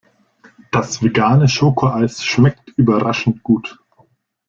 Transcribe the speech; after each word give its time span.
Das 0.71 1.03
vegane 1.03 1.47
Schokoeis 1.47 2.23
schmeckt 2.25 2.71
überraschend 2.75 3.43
gut. 3.43 3.79